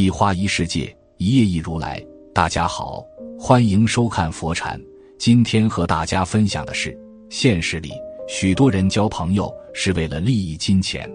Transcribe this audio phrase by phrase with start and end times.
[0.00, 2.02] 一花一世界，一叶一如来。
[2.32, 3.04] 大家好，
[3.38, 4.80] 欢迎收看佛禅。
[5.18, 6.98] 今天和大家分享的是，
[7.28, 7.92] 现实里
[8.26, 11.06] 许多人交朋友是为了利益金钱，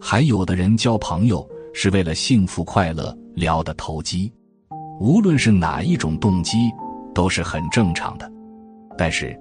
[0.00, 4.32] 还有的人交朋友是为了幸福快乐，聊得投机。
[4.98, 6.58] 无论是哪一种动机，
[7.14, 8.28] 都是很正常的。
[8.96, 9.38] 但是，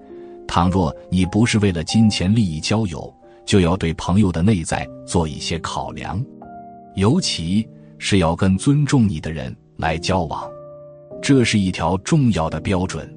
[0.48, 3.12] 倘若你不是为了金钱利益交友，
[3.44, 6.24] 就要对朋友的内在做一些考量，
[6.94, 7.68] 尤其。
[7.98, 10.50] 是要跟尊重你的人来交往，
[11.22, 13.12] 这是一条重要的标准。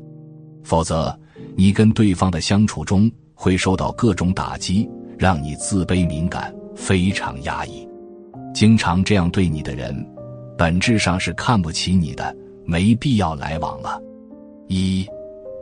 [0.63, 1.19] 否则，
[1.57, 7.89] 你跟对方的相处中会受到各种打击，让你自卑敏感，非常压抑。
[8.55, 10.07] 经常这样对你的人，
[10.57, 14.01] 本质上是看不起你的，没必要来往了。
[14.69, 15.07] 一，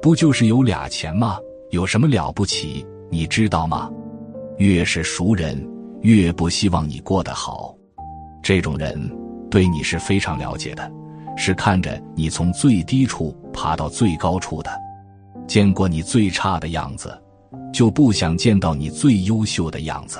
[0.02, 1.38] 不就是有俩钱吗？
[1.70, 2.84] 有什么了不起？
[3.10, 3.90] 你知道吗？
[4.58, 5.64] 越是熟人，
[6.02, 7.77] 越不希望你过得好。
[8.42, 8.98] 这种人
[9.50, 10.90] 对你是非常了解的，
[11.36, 14.70] 是看着你从最低处爬到最高处的，
[15.46, 17.16] 见过你最差的样子，
[17.72, 20.18] 就不想见到你最优秀的样子。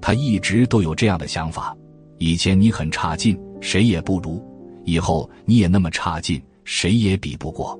[0.00, 1.76] 他一直都有这样的想法：
[2.18, 4.42] 以前你很差劲，谁也不如；
[4.84, 7.78] 以后你也那么差劲，谁也比不过。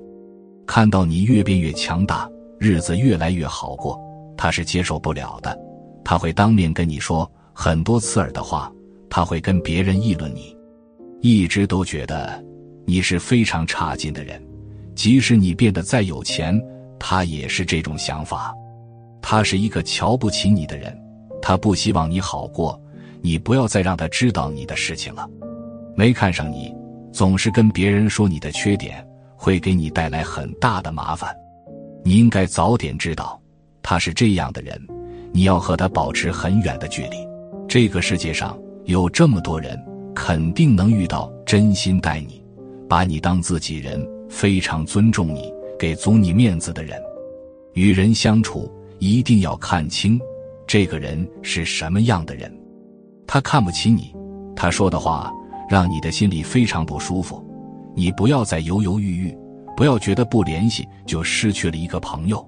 [0.66, 4.00] 看到你越变越强大，日子越来越好过，
[4.36, 5.58] 他是接受不了的。
[6.04, 8.72] 他会当面跟你说很多刺耳的话。
[9.14, 10.56] 他会跟别人议论你，
[11.20, 12.42] 一直都觉得
[12.86, 14.42] 你是非常差劲的人，
[14.94, 16.58] 即使你变得再有钱，
[16.98, 18.54] 他也是这种想法。
[19.20, 20.98] 他是一个瞧不起你的人，
[21.42, 22.80] 他不希望你好过，
[23.20, 25.28] 你不要再让他知道你的事情了。
[25.94, 26.74] 没看上你，
[27.12, 31.36] 总是跟别人说你的缺点，会给你带来很大的麻烦。
[32.02, 33.38] 你应该早点知道
[33.82, 34.80] 他是这样的人，
[35.32, 37.18] 你要和他保持很远的距离。
[37.68, 38.58] 这个世界上。
[38.84, 39.78] 有这么多人，
[40.14, 42.42] 肯定能遇到真心待你、
[42.88, 47.00] 把你当自己人、非常尊重你、给足你面子的人。
[47.74, 50.20] 与人相处，一定要看清
[50.66, 52.52] 这个人是什么样的人。
[53.26, 54.14] 他看不起你，
[54.56, 55.32] 他说的话
[55.70, 57.42] 让你的心里非常不舒服。
[57.94, 59.38] 你不要再犹犹豫豫，
[59.76, 62.46] 不要觉得不联系就失去了一个朋友。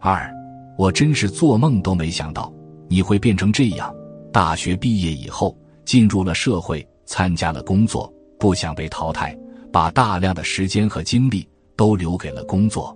[0.00, 0.30] 二，
[0.78, 2.52] 我真是做梦都没想到
[2.88, 3.92] 你会变成这样。
[4.36, 9.34] 大学毕业以后，进入了社会，参加了工作，不想被淘汰，
[9.72, 12.94] 把大量的时间和精力都留给了工作。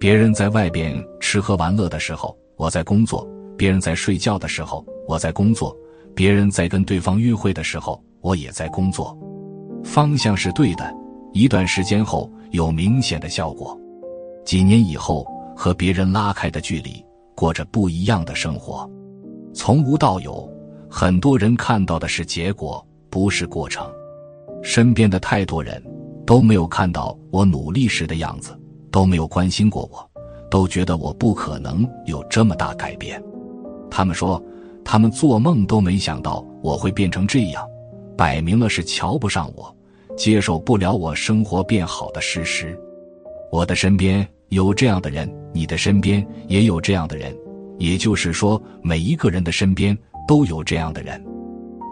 [0.00, 3.20] 别人在外边吃喝玩乐的时候，我在工作；
[3.54, 5.76] 别人在睡觉的时候，我在工作；
[6.14, 9.14] 别人在跟对方约会的时候，我也在工作。
[9.84, 10.90] 方向是对的，
[11.34, 13.78] 一段时间后有明显的效果。
[14.42, 18.90] 几年以后，和别人拉开的距离，过着不一样的生活，
[19.52, 20.50] 从无到有。
[20.94, 23.90] 很多人看到的是结果，不是过程。
[24.62, 25.82] 身边的太多人
[26.26, 28.54] 都没有看到我努力时的样子，
[28.90, 30.10] 都没有关心过我，
[30.50, 33.20] 都觉得我不可能有这么大改变。
[33.90, 34.40] 他们说，
[34.84, 37.66] 他们做梦都没想到我会变成这样，
[38.14, 39.74] 摆明了是瞧不上我，
[40.14, 42.78] 接受不了我生活变好的事实。
[43.50, 47.34] 我的身边有这样的人，你的身边也有这样的人，
[47.78, 49.96] 也就是说，每一个人的身边。
[50.26, 51.22] 都有这样的人，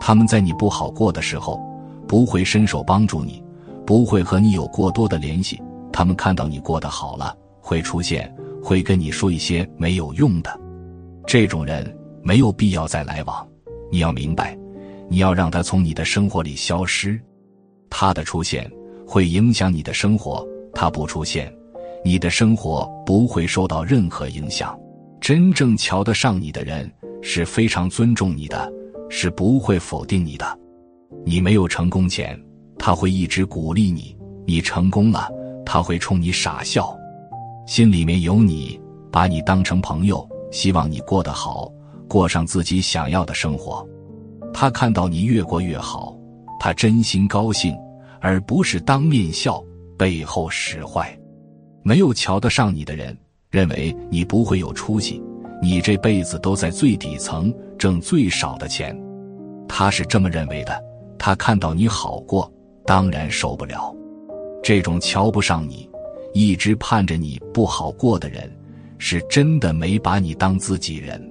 [0.00, 1.60] 他们在你不好过的时候，
[2.06, 3.42] 不会伸手帮助你，
[3.86, 5.60] 不会和你有过多的联系。
[5.92, 8.32] 他们看到你过得好了，会出现，
[8.62, 10.58] 会跟你说一些没有用的。
[11.26, 13.46] 这种人没有必要再来往。
[13.90, 14.56] 你要明白，
[15.08, 17.20] 你要让他从你的生活里消失。
[17.90, 18.70] 他的出现
[19.06, 21.52] 会影响你的生活，他不出现，
[22.04, 24.78] 你的生活不会受到任何影响。
[25.20, 26.91] 真正瞧得上你的人。
[27.22, 28.72] 是非常尊重你的，
[29.10, 30.58] 是不会否定你的。
[31.26, 32.34] 你没有成功前，
[32.78, 34.16] 他会一直鼓励你；
[34.47, 35.28] 你成功了，
[35.64, 36.97] 他会冲你傻笑。
[37.66, 38.81] 心里面有你，
[39.12, 41.70] 把你当成朋友，希望你过得好，
[42.08, 43.87] 过上自己想要的生活。
[44.50, 46.17] 他看到你越过越好，
[46.58, 47.76] 他真心高兴，
[48.19, 49.62] 而不是当面笑，
[49.99, 51.14] 背后使坏。
[51.82, 53.14] 没有瞧得上你的人，
[53.50, 55.23] 认为你不会有出息。
[55.62, 58.99] 你这辈子都在最底层挣最少的钱，
[59.69, 60.82] 他是这么认为的。
[61.19, 62.50] 他看到你好过，
[62.87, 63.94] 当然受不了。
[64.62, 65.88] 这种瞧不上你、
[66.32, 68.50] 一直盼着你不好过的人，
[68.97, 71.23] 是真的没把你当自己人。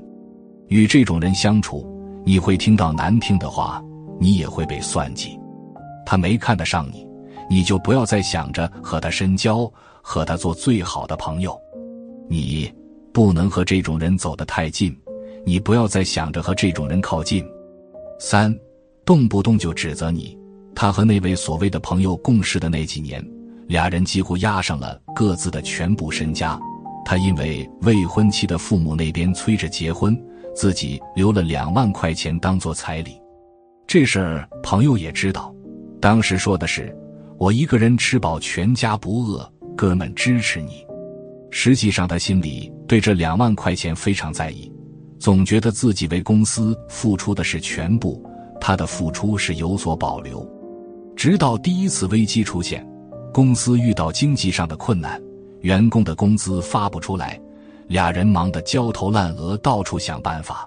[0.68, 1.88] 与这种人相处，
[2.24, 3.84] 你会听到难听的话，
[4.20, 5.40] 你也会被算计。
[6.06, 7.08] 他没看得上你，
[7.50, 9.72] 你就不要再想着和他深交，
[10.04, 11.60] 和他做最好的朋友。
[12.30, 12.72] 你。
[13.12, 14.96] 不能和这种人走得太近，
[15.44, 17.44] 你不要再想着和这种人靠近。
[18.20, 18.56] 三，
[19.04, 20.38] 动不动就指责你，
[20.76, 23.22] 他和那位所谓的朋友共事的那几年，
[23.68, 26.58] 俩人几乎押上了各自的全部身家。
[27.04, 30.16] 他因为未婚妻的父母那边催着结婚，
[30.56, 33.20] 自己留了两万块钱当做彩礼。
[33.88, 35.54] 这事儿朋友也知道，
[36.00, 36.96] 当时说的是
[37.40, 40.86] “我一个人吃饱全家不饿”，哥们支持你。
[41.52, 44.72] 实际上他心里对这两万块钱非常在意，
[45.20, 48.24] 总觉得自己为公司付出的是全部，
[48.62, 50.48] 他的付出是有所保留。
[51.16, 52.88] 直到第一次危机出现，
[53.34, 55.22] 公司遇到经济上的困难。
[55.62, 57.38] 员工的工资发不出来，
[57.88, 60.66] 俩人忙得焦头烂额，到处想办法。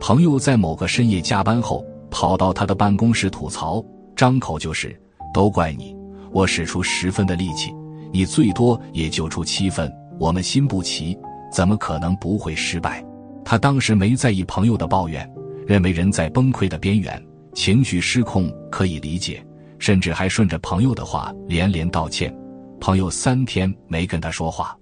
[0.00, 3.84] 朋友在某个深夜加班后，跑到他的办公室吐槽，
[4.16, 4.98] 张口就是
[5.34, 5.94] ：“都怪你，
[6.32, 7.70] 我使出十分的力气，
[8.10, 9.92] 你最多也就出七分。
[10.18, 11.16] 我们心不齐，
[11.52, 13.04] 怎么可能不会失败？”
[13.44, 15.30] 他当时没在意朋友的抱怨，
[15.66, 17.22] 认为人在崩溃的边缘，
[17.52, 19.44] 情绪失控可以理解，
[19.78, 22.34] 甚至还顺着朋友的话连连道歉。
[22.80, 24.76] 朋友三天没跟他说话，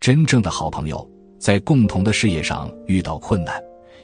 [0.00, 1.08] 真正的好朋友
[1.38, 3.54] 在共同的事业上遇到困难，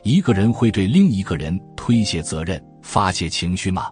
[0.03, 3.91] 一个人会对另一个人推卸责任、发泄情绪吗？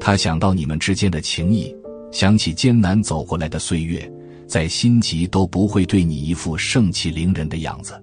[0.00, 1.74] 他想到你们之间的情谊，
[2.10, 4.10] 想起艰难走过来的岁月，
[4.46, 8.00] 在心急都不会对你一副盛气凌人的样子。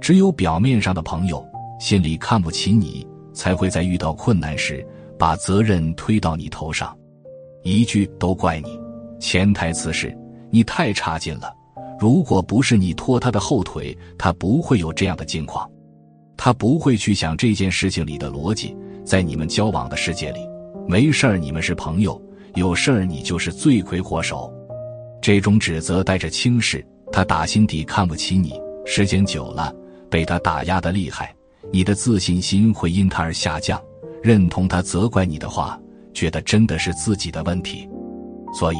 [0.00, 1.44] 只有表面上的朋友，
[1.80, 4.86] 心里看不起你，才会在遇到困难时
[5.18, 6.96] 把责任推到你头上，
[7.62, 8.78] 一句都怪你。
[9.20, 10.16] 潜台词是，
[10.50, 11.52] 你太差劲了。
[11.98, 15.68] 如果不是你拖他的后腿，他不会有这样的境况。
[16.36, 18.76] 他不会去想这件事情里的逻辑。
[19.04, 20.40] 在你们交往的世界里，
[20.86, 22.20] 没事儿你们是朋友，
[22.54, 24.52] 有事儿你就是罪魁祸首。
[25.20, 28.52] 这种指责带着轻视，他打心底看不起你。
[28.84, 29.74] 时间久了，
[30.10, 31.34] 被他打压的厉害，
[31.72, 33.80] 你的自信心会因他而下降。
[34.22, 35.78] 认同他责怪你的话，
[36.12, 37.88] 觉得真的是自己的问题，
[38.54, 38.78] 所以。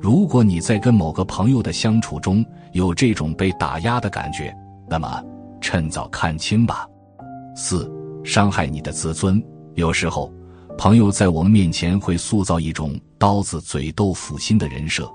[0.00, 4.56] 如果你在跟某个朋友的相处中有这种被打压的感觉，
[4.88, 5.20] 那么
[5.60, 6.86] 趁早看清吧。
[7.56, 7.92] 四、
[8.22, 9.42] 伤害你的自尊。
[9.74, 10.32] 有时候，
[10.78, 15.10] 朋友在我们面前会塑造一种刀子嘴豆腐心的人设，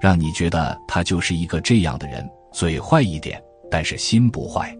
[0.00, 4.76] 让你觉得他就是一个这样的人，嘴坏一点，但是心不坏。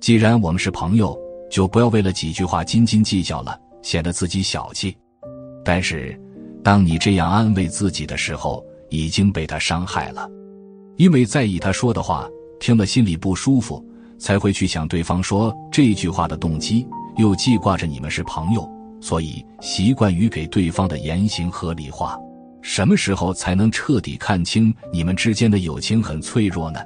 [0.00, 1.18] 既然我们是朋友，
[1.50, 4.96] 就不要为了几句话斤斤计较了，显得自己小气。
[5.64, 6.18] 但是，
[6.62, 10.28] 当你这样安慰自己的时候，已经被他伤害了，
[10.96, 12.28] 因为在意他说的话，
[12.60, 13.84] 听了心里不舒服，
[14.18, 16.86] 才会去想对方说这句话的动机，
[17.16, 18.68] 又记挂着你们是朋友，
[19.00, 22.18] 所以习惯于给对方的言行合理化。
[22.68, 26.80] 什么时候才能彻底看清你们之间的友情很脆弱呢？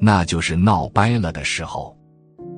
[0.00, 1.94] 那就是闹掰了的时候。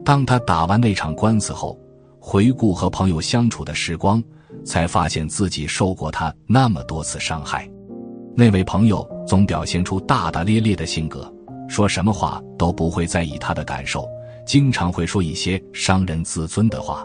[0.04, 1.76] 当他打完那场官司后，
[2.20, 4.22] 回顾和朋友相处的时光，
[4.64, 7.68] 才发现自己受过他那么多次伤害。
[8.36, 11.30] 那位朋友总表现出大大咧咧的性格，
[11.68, 14.08] 说什么话都不会在意他的感受，
[14.46, 17.04] 经常会说一些伤人自尊的话，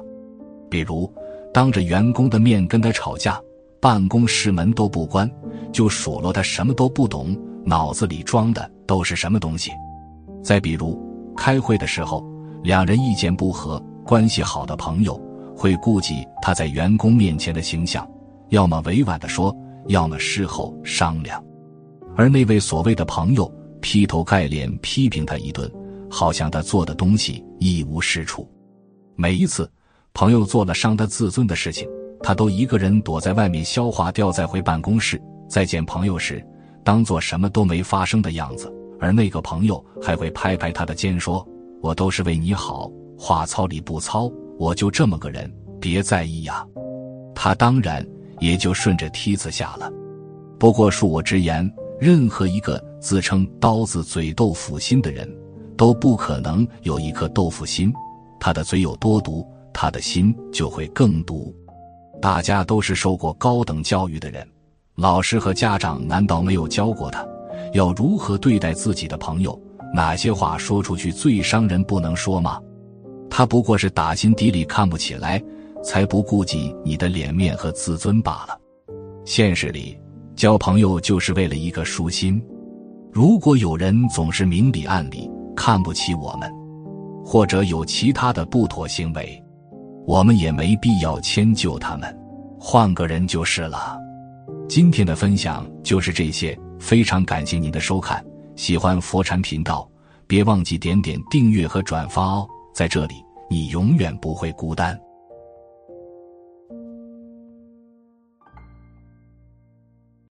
[0.69, 1.12] 比如
[1.52, 3.42] 当着员工的面跟他吵架，
[3.81, 5.30] 办公室门都不关，
[5.72, 9.72] 就数落他什么都不懂，脑子里装的都是什么东西。
[10.44, 10.98] 再比如
[11.36, 12.24] 开会的时候，
[12.64, 15.19] 两人意见不合，关系好的朋友
[15.56, 18.09] 会顾及他在员工面前的形象，
[18.50, 19.56] 要么委婉的说。
[19.88, 21.44] 要么事后商量，
[22.16, 25.71] 而那位所谓的朋友劈头盖脸批评他一顿，
[26.12, 28.48] 好像他做的东西一无是处。
[29.16, 29.68] 每一次
[30.14, 31.90] 朋友做了伤他自尊的事情，
[32.30, 36.45] 他都一个人躲在外面消化掉，再回办公室再见朋友时，
[36.83, 38.71] 当做什么都没发生的样子。
[39.00, 41.44] 而那个朋友还会拍拍他的肩说
[41.81, 46.64] ：“我都是为你好，话糙理不糙，我就这么个人，别在意呀。”
[47.33, 48.06] 他当然。
[48.40, 49.92] 也就顺着梯子下了。
[50.59, 51.68] 不过恕我直言，
[52.00, 55.28] 任何一个自称刀子嘴豆腐心的人，
[55.76, 57.92] 都不可能有一颗豆腐心。
[58.40, 59.44] 他的嘴有多毒，
[59.74, 61.52] 他的心就会更毒。
[62.21, 64.47] 大家都是受过高等教育的人，
[64.95, 67.26] 老师和家长难道没有教过他，
[67.73, 69.59] 要如何对待自己的朋友？
[69.94, 72.59] 哪些话说出去最伤人，不能说吗？
[73.30, 75.42] 他不过是打心底里看不起来。
[75.81, 78.59] 才不顾及你的脸面和自尊罢了。
[79.23, 79.97] 现实里，
[80.35, 82.44] 交朋友就是为了一个舒心。
[83.14, 86.52] 如果有人总是明里暗里看不起我们，
[87.23, 89.42] 或者有其他的不妥行为，
[90.09, 92.19] 我们也没必要迁就他们，
[92.59, 93.95] 换个人就是了。
[94.68, 98.25] 今天的分享就是这些，非常感谢您的收看。
[98.56, 99.87] 喜欢佛禅频道，
[100.25, 102.47] 别忘记点点订阅和转发哦。
[102.73, 104.99] 在这里，你永远不会孤单。